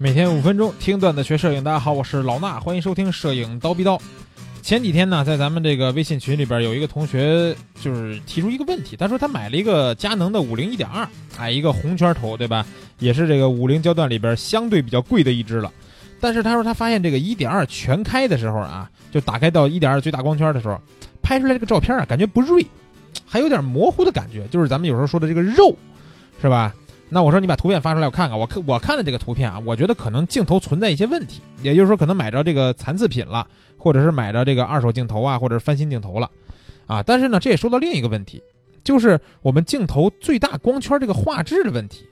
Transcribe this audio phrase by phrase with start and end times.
[0.00, 4.00] 每天五分钟听段子学摄影，大家好，我是老衲，欢迎收听摄影刀逼刀。
[4.62, 7.52] 前几天呢，在咱们这个微信群里边，有一个同学
[7.82, 12.64] 就是提出一个问题，他说他买了一个佳能的五零一点二，哎，一个红圈头，对吧？
[13.00, 15.72] 也是这个五零焦段里边相对比较贵的一支了。
[16.20, 20.80] 但是他说他发现这个一点二全开的时候啊，就打开到一点二最大光圈的时候，
[21.20, 22.64] 拍出来这个照片啊，感觉不锐，
[23.26, 25.76] 还有点模糊的感觉，就是咱们有时候说的这个肉，
[26.40, 26.72] 是吧？
[27.10, 28.38] 那我说你把图片发出来，我看看。
[28.38, 33.46] 我看我看的这个图片啊，我觉得可能镜头存在一些问题，也就是说可能买着这个残次品了，
[33.78, 36.30] 或者是买着这个二手镜头啊，或者翻新镜头了，
[36.86, 37.02] 啊。
[37.02, 38.42] 但是呢，这也说到另一个问题，
[38.84, 42.04] 就是我们镜头最大光圈这个画质的问题。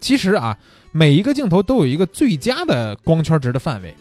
[0.00, 0.58] 其实啊，
[0.90, 3.94] 每一个镜头都有一个最佳的光圈值的范围，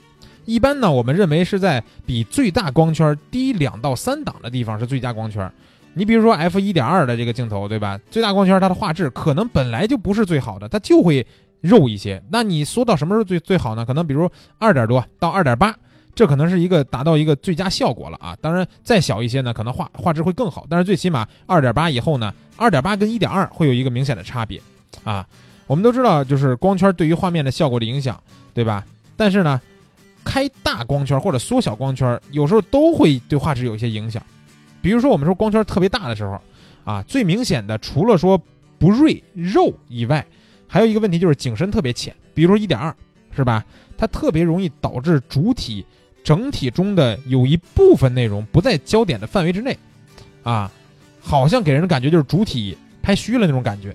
[0.46, 5.52] 一般呢，我们认为是在比最大光圈低两到三档的地方是最佳光圈。
[5.94, 8.00] 你比如说 f 一点二的这个镜头，对吧？
[8.10, 11.26] 最大光圈它的画质可能本来就不是最好的，它就会
[11.62, 12.22] 肉一些。
[12.30, 13.86] 那你缩到什么时候最最好呢？
[13.86, 15.76] 可能比如二点多到二点八，
[16.16, 18.38] 这可能是一个达到一个最佳效果了啊。
[18.40, 20.66] 当然再小一些呢，可能画画质会更好。
[20.70, 24.62] 但是最起码二点八以后呢，二点八跟一点二会有一个明显的差别
[25.04, 25.28] 啊。
[25.68, 28.20] 我们都知道，就是光圈对于画面的效果的影响，
[28.54, 28.86] 对吧？
[29.18, 29.60] 但是呢，
[30.24, 34.24] 开大光圈或者缩小光圈，有时候都会对画质有一些影响。
[34.82, 36.40] 比如说，我们说光圈特别大的时候，
[36.84, 38.42] 啊，最明显的除了说
[38.78, 40.26] 不锐肉以外，
[40.68, 42.16] 还有一个问题就是景深特别浅。
[42.34, 42.96] 比如说一点二，
[43.36, 43.66] 是吧？
[43.98, 45.86] 它特别容易导致主体
[46.24, 49.78] 整体中的有一部分内容不在焦点的范围之内，
[50.44, 50.72] 啊，
[51.20, 53.94] 好像给人的感觉就是主体拍虚了那种感觉。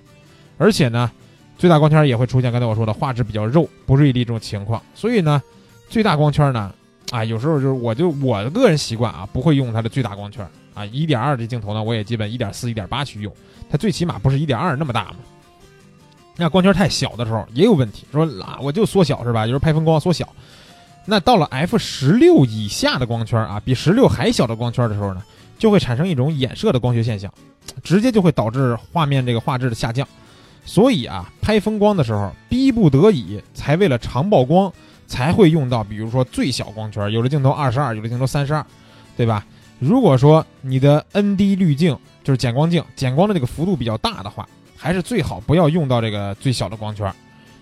[0.57, 1.11] 而且呢，
[1.57, 4.79] 最大光圈也会出现刚才我说的画质比较肉、不锐利这种情况。
[4.93, 5.41] 所以呢，
[5.89, 6.71] 最大光圈呢，
[7.09, 10.47] 啊，有时候就是我就我的个人习惯啊，不会用它的最大光圈。
[10.75, 13.33] 啊，一点二这镜头呢，我也基本一点四、一点八去用，
[13.71, 15.15] 它最起码不是一点二那么大嘛。
[16.37, 19.41] 那光圈太小的时候也有问题，说啊，我就缩小是吧？
[19.41, 20.27] 有时候拍风光缩小。
[21.05, 25.23] 那到了 f 十六以下的光圈啊，比十六还小的光圈的时候呢，
[25.57, 27.31] 就会产生一种衍射的光学现象，
[27.83, 30.05] 直接就会导致画面这个画质的下降。
[30.65, 34.73] 所以啊，拍风光的时候，逼不得已才为了长曝光，
[35.05, 38.65] 才会用到比如说最小光圈，有的镜头二十二，有的镜头三十二，
[39.15, 39.45] 对吧？
[39.79, 47.11] 如果说你的 ND 滤镜就是减光镜，减光的这个幅度比较大的话，还是最好不要用到这个最小的光圈，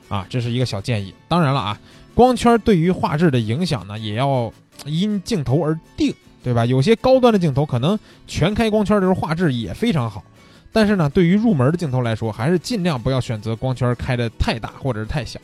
[0.08, 1.14] 啊，这是一个小建议。
[1.28, 1.80] 当然了啊，
[2.14, 4.52] 光圈对于画质的影响呢，也要
[4.86, 6.14] 因镜头而定，
[6.44, 6.66] 对吧？
[6.66, 7.98] 有些高端的镜头可能
[8.28, 10.24] 全开光圈的时候画质也非常好，
[10.72, 15.40] 但是呢，对于入门的镜头来说，还是尽量不要选择光圈开的太大或者是太小，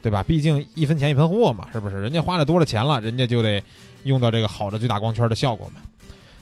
[0.00, 0.22] 对吧？
[0.22, 2.00] 毕竟一分钱一分货嘛，是不是？
[2.00, 3.62] 人家花了多了钱了，人家就得
[4.04, 5.80] 用到这个好的最大光圈的效果嘛。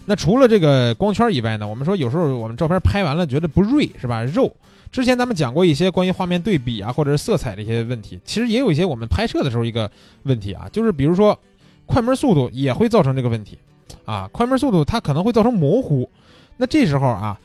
[0.05, 1.67] 那除了这个光圈以外呢？
[1.67, 4.25] 我们说有时候我们照片拍完了觉得不锐是吧？
[4.25, 4.53] 肉。
[4.91, 8.21] 之前咱们讲过一些关于画面对比啊，或者是色彩的一些问题。
[8.25, 9.91] 其实也有一些我们拍摄的时候一个
[10.25, 11.39] 问题啊，就是比如说
[11.87, 13.57] 快门速度也会造成这个问题
[14.05, 14.29] 啊。
[14.33, 16.11] 快门速度它可能会造成模糊。
[16.57, 17.39] 那这时候啊，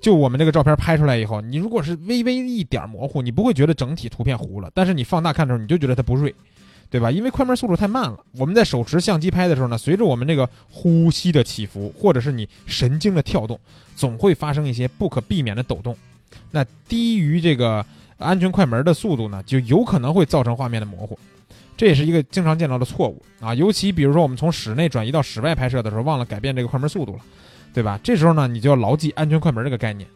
[0.00, 6.32] 就我们这个照片拍出来以后，你如果是微微一点模糊，你不会觉得整体图片糊了，但是你放大看的时候，你就觉得它不锐。
[6.90, 7.10] 对吧？
[7.10, 13.60] 因为快门速度太慢了，我们在手持相机拍的时候呢，随着我们这个呼吸的起伏，或者是你神经的跳动，
[13.94, 15.94] 总会发生一些不可避免的抖动。
[16.50, 17.84] 那低于这个
[18.16, 21.18] 安全快门的速度呢，就有可能会造成画面的模糊。
[21.76, 23.54] 这也是一个经常见到的错误啊。
[23.54, 27.20] 尤其比如说我们从室内转移到室外拍摄的时候，忘了改变这个快门速度了，
[27.74, 28.00] 对吧？
[28.02, 30.08] 这时候呢，你就要牢记安全快门这个概念。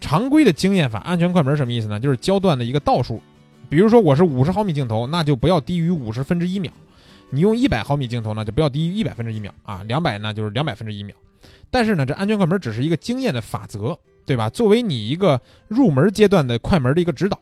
[0.00, 2.00] 常规的经验法，安全快门什么意思呢？
[2.00, 3.20] 就是焦段的一个倒数。
[3.68, 6.72] 比如说我是五十毫米镜头，那就不要低于五十分之一秒。
[7.30, 9.82] 你用一百毫米镜头呢，就不要低于一百分之一秒啊。
[9.86, 11.14] 两百呢，就是两百分之一秒。
[11.70, 14.48] 但是呢，这安全快门只是一个经验的法则，对吧？
[14.48, 17.38] 作为你一个入门阶段的快门的一个指导，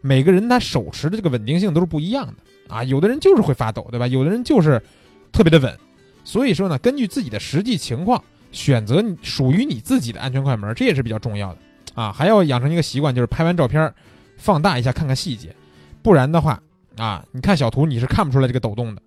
[0.00, 2.82] 每个人他手持的这个稳定性都是不一样的啊。
[2.82, 4.08] 有的人就是会发抖，对吧？
[4.08, 4.82] 有的人就是
[5.30, 5.78] 特别的稳。
[6.24, 8.20] 所以说呢，根据自己的实际情况
[8.50, 11.58] 选择属于你自己的安全快门，这也是比较重要的
[11.94, 12.12] 啊。
[12.12, 13.94] 还要养成一个习惯，就是拍完照片
[14.36, 15.54] 放大一下，看看细节。
[16.02, 16.60] 不然的话，
[16.96, 19.02] 啊，你看小图你是看不出来这个抖动的，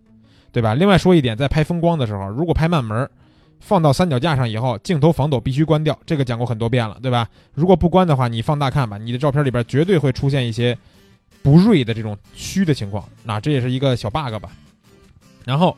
[0.52, 0.74] 对吧？
[0.74, 3.10] 另外说一点，在拍风光的时候，如果拍慢门，
[3.60, 7.28] 放到三脚架上以后，镜头防抖必须关掉，这个讲过很多遍了，对吧？
[7.54, 10.78] 如果不关的话，你放大看吧，你的照片里边绝对会出现一些
[11.42, 14.50] 不锐的这种虚的情况，那这也是一个小 bug 吧。
[15.46, 15.76] 然后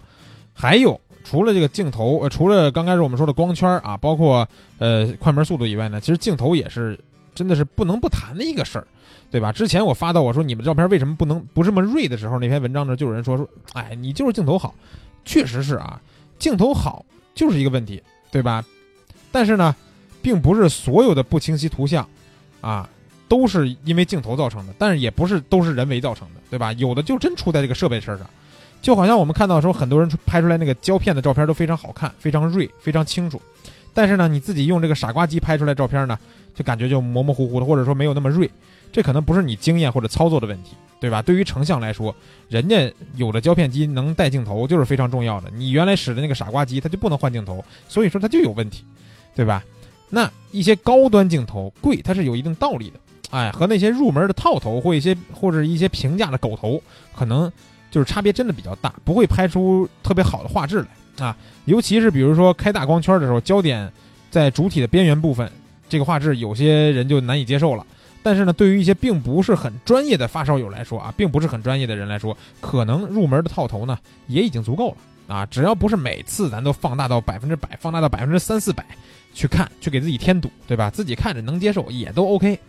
[0.54, 4.48] 还有，除了这个镜头，呃，除了刚开始我们说的光圈啊，包括
[4.78, 7.00] 呃快门速度以外呢，其实镜头也是
[7.36, 8.88] 真的是不能不谈的一个事儿。
[9.32, 9.52] 对吧？
[9.52, 14.74] 之前我发到我说你们照片为什么不能不这么锐的时候，那篇文章呢就有人说说，哎，你就是镜头好，
[15.26, 16.00] 确实是啊，
[16.40, 18.02] 镜头好就是一个问题，
[18.32, 18.64] 对吧？
[19.34, 19.76] 但是呢，
[20.22, 22.08] 并不是所有的不清晰图像，
[22.62, 22.88] 啊，
[23.28, 26.72] 都是因为镜头造成的，但是也不是都是人为造成的，对吧？
[26.74, 28.30] 有的就真出在这个设备身上，
[28.82, 33.42] 就好像我们看到说，很多人拍出来那个胶片的照片都非常好看，非常锐，非常清楚。
[33.94, 36.18] 但是呢，你自己用这个傻瓜机拍出来照片呢，
[36.56, 38.50] 就感觉就模模糊糊的，或者说没有那么锐。
[38.92, 40.72] 这可能不是你经验或者操作的问题，
[41.02, 41.22] 对吧？
[41.22, 42.16] 对于成像来说，
[42.48, 45.52] 人家有的胶片机能带镜头就是非常重要的。
[45.54, 48.86] 你原来使的那个傻瓜机，它就不能换镜头，所以说它就有问题，
[49.36, 49.62] 对吧？
[50.10, 53.00] 那一些高端镜头贵，它是有一定道理的。
[53.32, 56.82] 哎，和那些入门的套头或一些或者一些平价的狗头，
[57.14, 57.52] 可能
[57.92, 60.86] 就是差别真的比较大，不会拍出特别好的画质
[61.18, 61.26] 来。
[61.26, 61.36] 啊，
[61.66, 63.92] 尤其是比如说开大光圈的时候，焦点
[64.32, 65.52] 在主体的边缘部分，
[65.88, 67.86] 这个画质有些人就难以接受了。
[68.24, 73.96] 但是呢，对于一些并不是很专业的发烧友来说啊，并不是很专业的人来说，可能入门的套头呢
[74.26, 75.46] 也已经足够了啊。
[75.46, 78.84] 只要不是每次咱都放大到百分之百，放大到百分之三四百
[79.32, 80.90] 去看，去给自己添堵，对吧？
[80.90, 82.60] 自己看着能接受也都 OK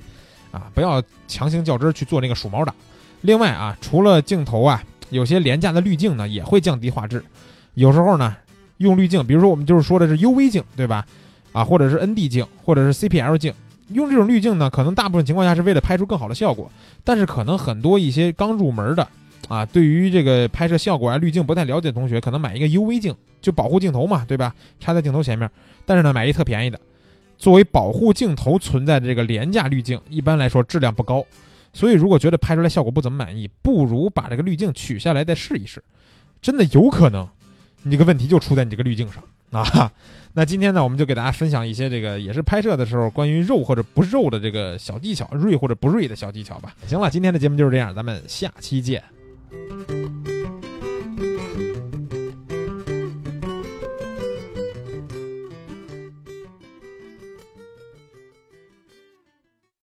[0.50, 2.74] 啊，不要强行较真去做那个鼠毛党。
[3.22, 7.24] 另外啊，除了镜头啊，有些廉价的滤镜呢也会降低画质。
[7.72, 8.36] 有时候呢，
[8.76, 11.06] 用滤镜，比如说我们就是说的是 UV 镜，对吧？
[11.56, 13.50] 啊，或者是 ND 镜，或者是 CPL 镜，
[13.88, 16.70] 用这种滤镜呢，可能大部分情况下是为了拍出更好的效果。
[17.02, 19.08] 但是可能很多一些刚入门的，
[19.48, 24.54] 啊，对于这个拍摄效果啊、滤镜不太了解的同学，可能买一个 UV 镜，就保护镜头嘛，对吧？
[24.78, 25.50] 插在镜头前面。
[25.86, 26.78] 但是呢，买一特便宜的，
[27.38, 31.24] 作为保护镜头存在的这个廉价滤镜，一般来说质量不高。
[31.72, 35.82] 所以如果觉得拍出来效果不怎么满意，不如把这个滤镜取下来再试一试，
[36.42, 37.26] 真的有可能。
[37.82, 39.22] 你这个问题就出在你这个滤镜上
[39.62, 39.92] 啊！
[40.34, 46.74] 那今天呢，我们就给大家分享一些这个也是拍摄的时候关于肉或者不肉的这个小技巧，锐或者不锐的小技巧吧。
[46.86, 49.02] 行了，今天的节目就是这样，咱们下期见。